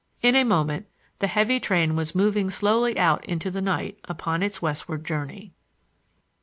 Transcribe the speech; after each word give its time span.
In 0.23 0.33
a 0.35 0.43
moment 0.43 0.87
the 1.19 1.27
heavy 1.27 1.59
train 1.59 1.95
was 1.95 2.15
moving 2.15 2.49
slowly 2.49 2.97
out 2.97 3.23
into 3.25 3.51
the 3.51 3.61
night 3.61 3.99
upon 4.05 4.41
its 4.41 4.59
westward 4.59 5.05
journey. 5.05 5.53